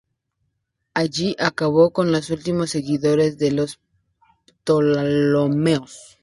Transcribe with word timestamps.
Allí 0.95 1.35
acabó 1.37 1.91
con 1.93 2.11
los 2.11 2.31
últimos 2.31 2.71
seguidores 2.71 3.37
de 3.37 3.51
los 3.51 3.79
Ptolomeos. 4.63 6.17